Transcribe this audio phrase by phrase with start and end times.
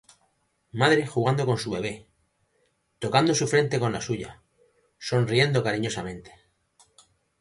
[0.71, 2.07] Madre jugando con su bebé,
[2.97, 4.41] tocando su frente con la suya,
[4.97, 6.31] sonriendo cariñosamente.